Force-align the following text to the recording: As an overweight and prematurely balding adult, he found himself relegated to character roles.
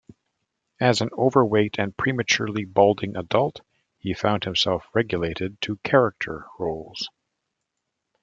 As 0.79 1.01
an 1.01 1.11
overweight 1.15 1.77
and 1.77 1.95
prematurely 1.95 2.65
balding 2.65 3.15
adult, 3.15 3.61
he 3.99 4.15
found 4.15 4.45
himself 4.45 4.83
relegated 4.95 5.61
to 5.61 5.75
character 5.83 6.47
roles. 6.57 7.07